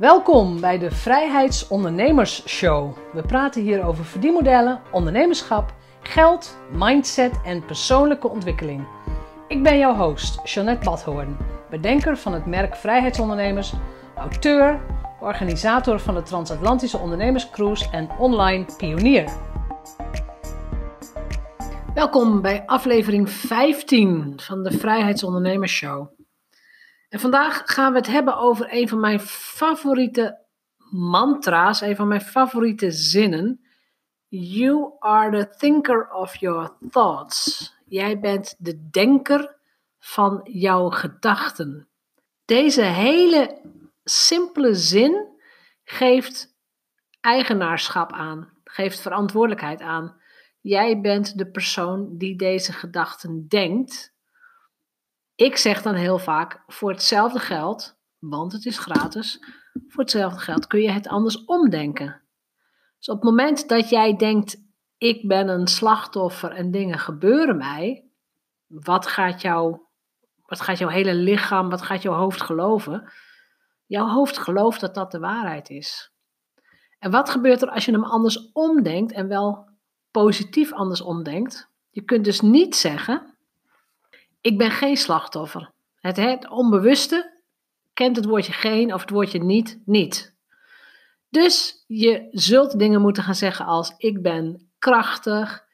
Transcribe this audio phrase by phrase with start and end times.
[0.00, 2.96] Welkom bij de Vrijheidsondernemers Show.
[3.12, 8.86] We praten hier over verdienmodellen, ondernemerschap, geld, mindset en persoonlijke ontwikkeling.
[9.48, 11.36] Ik ben jouw host, Jeanette Badhoorn,
[11.70, 13.72] bedenker van het merk Vrijheidsondernemers,
[14.16, 14.80] auteur,
[15.20, 19.32] organisator van de Transatlantische Ondernemerscruise en online pionier.
[21.94, 26.19] Welkom bij aflevering 15 van de Vrijheidsondernemers Show.
[27.10, 30.46] En vandaag gaan we het hebben over een van mijn favoriete
[30.90, 33.64] mantra's, een van mijn favoriete zinnen.
[34.28, 37.74] You are the thinker of your thoughts.
[37.86, 39.56] Jij bent de denker
[39.98, 41.88] van jouw gedachten.
[42.44, 43.60] Deze hele
[44.04, 45.28] simpele zin
[45.84, 46.56] geeft
[47.20, 50.20] eigenaarschap aan, geeft verantwoordelijkheid aan.
[50.60, 54.14] Jij bent de persoon die deze gedachten denkt
[55.40, 59.44] ik zeg dan heel vaak, voor hetzelfde geld, want het is gratis,
[59.88, 62.22] voor hetzelfde geld kun je het anders omdenken.
[62.98, 64.56] Dus op het moment dat jij denkt,
[64.96, 68.10] ik ben een slachtoffer en dingen gebeuren mij,
[68.66, 69.80] wat gaat, jou,
[70.46, 73.12] wat gaat jouw hele lichaam, wat gaat jouw hoofd geloven?
[73.86, 76.12] Jouw hoofd gelooft dat dat de waarheid is.
[76.98, 79.68] En wat gebeurt er als je hem anders omdenkt en wel
[80.10, 81.70] positief anders omdenkt?
[81.90, 83.29] Je kunt dus niet zeggen,
[84.40, 85.72] ik ben geen slachtoffer.
[86.00, 87.38] Het, het onbewuste
[87.92, 90.34] kent het woordje geen of het woordje niet niet.
[91.28, 95.64] Dus je zult dingen moeten gaan zeggen als ik ben krachtig,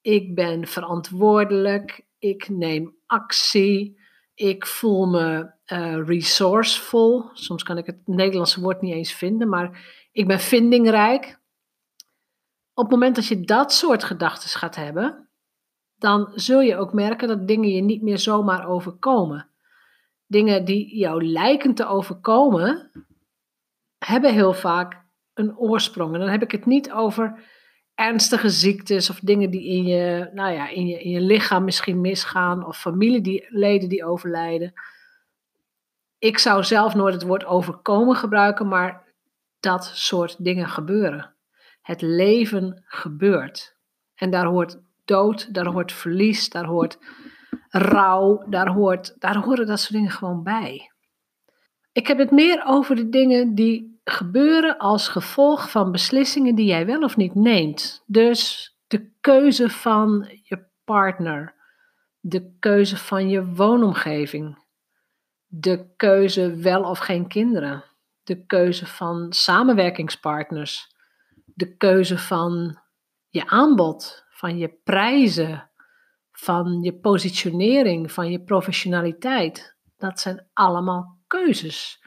[0.00, 4.00] ik ben verantwoordelijk, ik neem actie,
[4.34, 7.30] ik voel me uh, resourceful.
[7.32, 9.80] Soms kan ik het Nederlandse woord niet eens vinden, maar
[10.12, 11.40] ik ben vindingrijk.
[12.74, 15.27] Op het moment dat je dat soort gedachten gaat hebben,
[15.98, 19.48] dan zul je ook merken dat dingen je niet meer zomaar overkomen.
[20.26, 22.90] Dingen die jou lijken te overkomen,
[23.98, 25.02] hebben heel vaak
[25.34, 26.14] een oorsprong.
[26.14, 27.42] En dan heb ik het niet over
[27.94, 32.00] ernstige ziektes of dingen die in je, nou ja, in je, in je lichaam misschien
[32.00, 34.72] misgaan of familieleden die overlijden.
[36.18, 39.06] Ik zou zelf nooit het woord overkomen gebruiken, maar
[39.60, 41.34] dat soort dingen gebeuren.
[41.82, 43.76] Het leven gebeurt.
[44.14, 46.98] En daar hoort dood, daar hoort verlies, daar hoort
[47.68, 50.92] rouw, daar, hoort, daar horen dat soort dingen gewoon bij.
[51.92, 56.86] Ik heb het meer over de dingen die gebeuren als gevolg van beslissingen die jij
[56.86, 58.02] wel of niet neemt.
[58.06, 61.54] Dus de keuze van je partner,
[62.20, 64.58] de keuze van je woonomgeving,
[65.46, 67.84] de keuze wel of geen kinderen,
[68.22, 70.94] de keuze van samenwerkingspartners,
[71.44, 72.78] de keuze van
[73.28, 75.70] je aanbod, van je prijzen,
[76.30, 79.76] van je positionering, van je professionaliteit.
[79.96, 82.04] Dat zijn allemaal keuzes.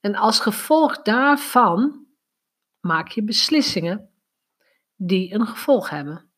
[0.00, 2.06] En als gevolg daarvan
[2.80, 4.10] maak je beslissingen
[4.96, 6.30] die een gevolg hebben.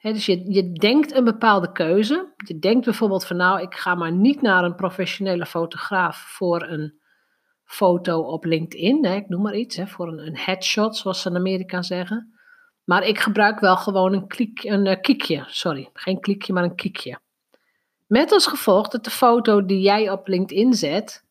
[0.00, 2.34] dus je, je denkt een bepaalde keuze.
[2.46, 7.00] Je denkt bijvoorbeeld van nou, ik ga maar niet naar een professionele fotograaf voor een
[7.64, 9.04] foto op LinkedIn.
[9.04, 12.39] ik noem maar iets, voor een, een headshot, zoals ze in Amerika zeggen.
[12.90, 15.44] Maar ik gebruik wel gewoon een, een uh, kiekje.
[15.46, 17.20] Sorry, geen klikje, maar een kiekje.
[18.06, 21.24] Met als gevolg dat de foto die jij op LinkedIn zet,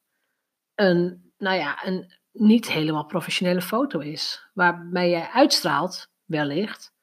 [0.75, 4.49] een, nou ja, een niet helemaal professionele foto is.
[4.53, 6.93] Waarbij jij uitstraalt, wellicht,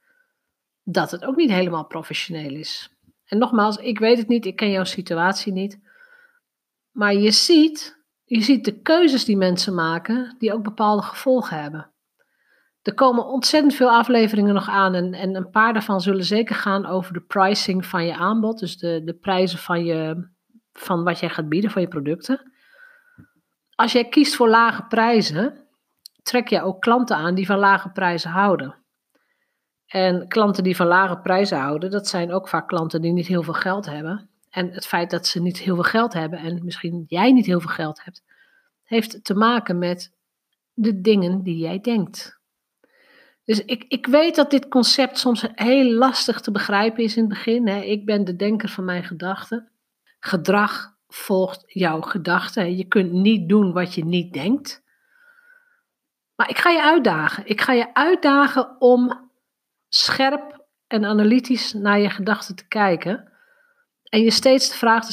[0.82, 2.90] dat het ook niet helemaal professioneel is.
[3.24, 5.80] En nogmaals, ik weet het niet, ik ken jouw situatie niet.
[6.90, 11.90] Maar je ziet, je ziet de keuzes die mensen maken, die ook bepaalde gevolgen hebben.
[12.86, 16.86] Er komen ontzettend veel afleveringen nog aan en, en een paar daarvan zullen zeker gaan
[16.86, 18.58] over de pricing van je aanbod.
[18.58, 20.28] Dus de, de prijzen van, je,
[20.72, 22.52] van wat jij gaat bieden van je producten.
[23.74, 25.66] Als jij kiest voor lage prijzen,
[26.22, 28.74] trek je ook klanten aan die van lage prijzen houden.
[29.86, 33.42] En klanten die van lage prijzen houden, dat zijn ook vaak klanten die niet heel
[33.42, 34.30] veel geld hebben.
[34.50, 37.60] En het feit dat ze niet heel veel geld hebben en misschien jij niet heel
[37.60, 38.22] veel geld hebt,
[38.82, 40.14] heeft te maken met
[40.72, 42.35] de dingen die jij denkt.
[43.46, 47.32] Dus ik, ik weet dat dit concept soms heel lastig te begrijpen is in het
[47.32, 47.68] begin.
[47.68, 47.80] Hè.
[47.80, 49.70] Ik ben de denker van mijn gedachten.
[50.18, 52.76] Gedrag volgt jouw gedachten.
[52.76, 54.82] Je kunt niet doen wat je niet denkt.
[56.34, 57.46] Maar ik ga je uitdagen.
[57.46, 59.30] Ik ga je uitdagen om
[59.88, 63.32] scherp en analytisch naar je gedachten te kijken.
[64.02, 65.06] En je steeds de vraag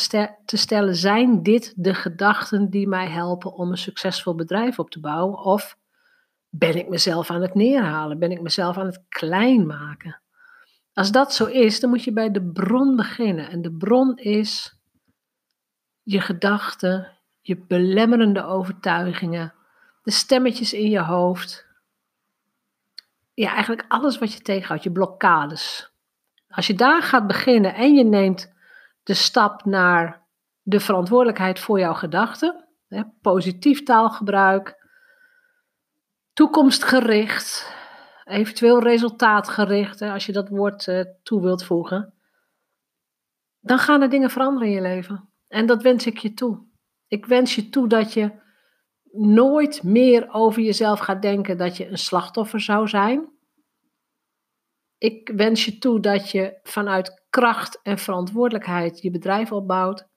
[0.45, 4.99] te, stellen: zijn dit de gedachten die mij helpen om een succesvol bedrijf op te
[4.99, 5.39] bouwen?
[5.39, 5.77] Of
[6.55, 8.19] ben ik mezelf aan het neerhalen?
[8.19, 10.21] Ben ik mezelf aan het klein maken?
[10.93, 13.49] Als dat zo is, dan moet je bij de bron beginnen.
[13.49, 14.79] En de bron is
[16.01, 17.11] je gedachten,
[17.41, 19.53] je belemmerende overtuigingen,
[20.03, 21.67] de stemmetjes in je hoofd.
[23.33, 25.91] Ja, eigenlijk alles wat je tegenhoudt, je blokkades.
[26.47, 28.53] Als je daar gaat beginnen en je neemt
[29.03, 30.27] de stap naar
[30.61, 32.67] de verantwoordelijkheid voor jouw gedachten,
[33.21, 34.81] positief taalgebruik,
[36.33, 37.75] toekomstgericht,
[38.23, 42.13] eventueel resultaatgericht, als je dat woord uh, toe wilt voegen,
[43.59, 45.29] dan gaan er dingen veranderen in je leven.
[45.47, 46.65] En dat wens ik je toe.
[47.07, 48.31] Ik wens je toe dat je
[49.11, 53.31] nooit meer over jezelf gaat denken dat je een slachtoffer zou zijn.
[54.97, 60.07] Ik wens je toe dat je vanuit kracht en verantwoordelijkheid je bedrijf opbouwt.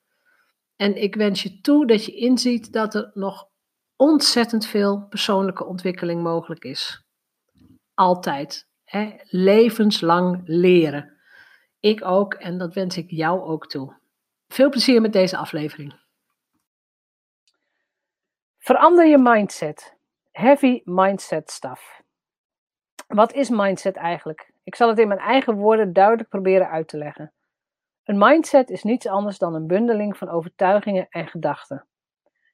[0.77, 3.49] En ik wens je toe dat je inziet dat er nog
[3.97, 7.05] ontzettend veel persoonlijke ontwikkeling mogelijk is.
[7.95, 8.69] Altijd.
[8.85, 9.17] Hè?
[9.23, 11.17] Levenslang leren.
[11.81, 13.97] Ik ook en dat wens ik jou ook toe.
[14.49, 16.05] Veel plezier met deze aflevering.
[18.59, 19.97] Verander je mindset.
[20.31, 22.03] Heavy mindset stuff.
[23.07, 24.51] Wat is mindset eigenlijk?
[24.65, 27.33] Ik zal het in mijn eigen woorden duidelijk proberen uit te leggen.
[28.05, 31.87] Een mindset is niets anders dan een bundeling van overtuigingen en gedachten.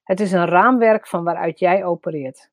[0.03, 2.51] Het is een raamwerk van waaruit jij opereert.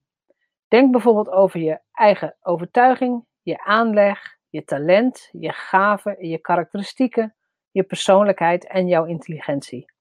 [0.67, 7.35] Denk bijvoorbeeld over je eigen overtuiging, je aanleg, je talent, je gaven, je karakteristieken,
[7.71, 9.91] je persoonlijkheid en jouw intelligentie.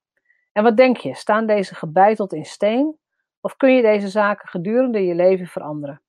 [0.51, 1.15] En wat denk je?
[1.15, 2.97] Staan deze gebeiteld in steen
[3.41, 6.01] of kun je deze zaken gedurende je leven veranderen?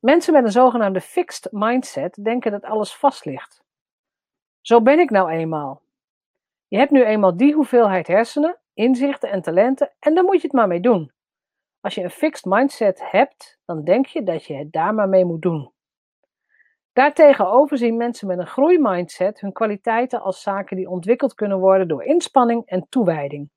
[0.00, 3.64] mensen met een zogenaamde fixed mindset denken dat alles vast ligt.
[4.60, 5.82] Zo ben ik nou eenmaal.
[6.68, 10.52] Je hebt nu eenmaal die hoeveelheid hersenen, inzichten en talenten en daar moet je het
[10.52, 11.12] maar mee doen.
[11.80, 15.24] Als je een fixed mindset hebt, dan denk je dat je het daar maar mee
[15.24, 15.72] moet doen.
[16.92, 22.04] Daartegenover zien mensen met een groeimindset hun kwaliteiten als zaken die ontwikkeld kunnen worden door
[22.04, 23.50] inspanning en toewijding.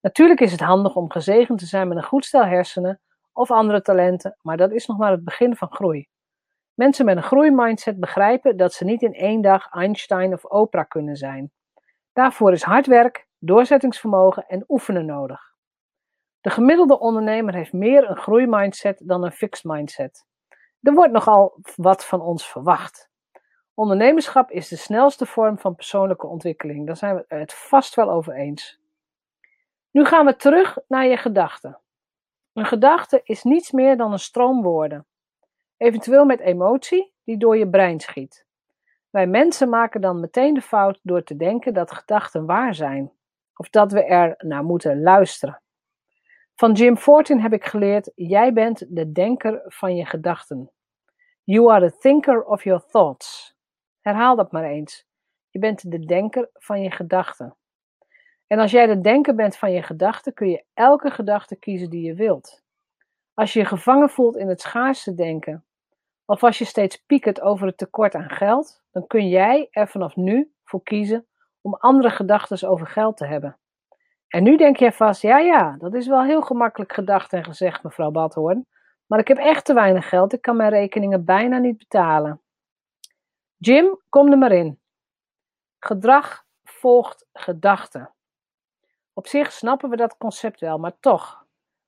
[0.00, 3.00] Natuurlijk is het handig om gezegend te zijn met een goed stel hersenen
[3.32, 6.06] of andere talenten, maar dat is nog maar het begin van groei.
[6.74, 11.16] Mensen met een groeimindset begrijpen dat ze niet in één dag Einstein of Oprah kunnen
[11.16, 11.50] zijn.
[12.12, 15.54] Daarvoor is hard werk, doorzettingsvermogen en oefenen nodig.
[16.40, 20.26] De gemiddelde ondernemer heeft meer een groeimindset dan een fixed mindset.
[20.82, 23.10] Er wordt nogal wat van ons verwacht.
[23.74, 26.86] Ondernemerschap is de snelste vorm van persoonlijke ontwikkeling.
[26.86, 28.80] Daar zijn we het vast wel over eens.
[29.90, 31.80] Nu gaan we terug naar je gedachten.
[32.52, 35.06] Een gedachte is niets meer dan een stroom woorden,
[35.76, 38.46] eventueel met emotie die door je brein schiet.
[39.10, 43.12] Wij mensen maken dan meteen de fout door te denken dat gedachten waar zijn,
[43.56, 45.60] of dat we er naar moeten luisteren.
[46.54, 50.70] Van Jim Fortin heb ik geleerd: jij bent de denker van je gedachten.
[51.44, 53.56] You are the thinker of your thoughts.
[54.00, 55.06] Herhaal dat maar eens.
[55.50, 57.56] Je bent de denker van je gedachten.
[58.46, 62.02] En als jij de denker bent van je gedachten, kun je elke gedachte kiezen die
[62.02, 62.62] je wilt.
[63.34, 65.64] Als je je gevangen voelt in het schaarste denken,
[66.24, 70.16] of als je steeds piekert over het tekort aan geld, dan kun jij er vanaf
[70.16, 71.26] nu voor kiezen
[71.66, 73.58] om andere gedachten over geld te hebben.
[74.28, 77.82] En nu denk jij vast, ja ja, dat is wel heel gemakkelijk gedacht en gezegd,
[77.82, 78.66] mevrouw Badhoorn,
[79.06, 82.40] maar ik heb echt te weinig geld, ik kan mijn rekeningen bijna niet betalen.
[83.56, 84.80] Jim, kom er maar in.
[85.78, 88.14] Gedrag volgt gedachten.
[89.12, 91.46] Op zich snappen we dat concept wel, maar toch,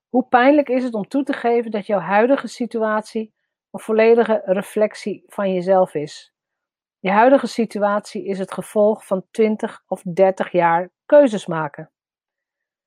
[0.08, 3.32] hoe pijnlijk is het om toe te geven dat jouw huidige situatie
[3.70, 6.32] een volledige reflectie van jezelf is?
[7.00, 11.90] Je huidige situatie is het gevolg van 20 of 30 jaar keuzes maken.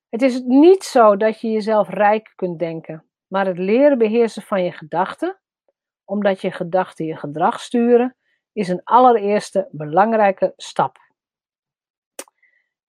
[0.09, 4.63] Het is niet zo dat je jezelf rijk kunt denken, maar het leren beheersen van
[4.63, 5.39] je gedachten,
[6.05, 8.15] omdat je gedachten je gedrag sturen,
[8.53, 10.97] is een allereerste belangrijke stap.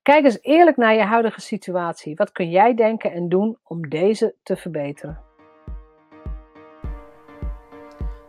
[0.03, 2.15] Kijk eens eerlijk naar je huidige situatie.
[2.17, 5.32] Wat kun jij denken en doen om deze te verbeteren?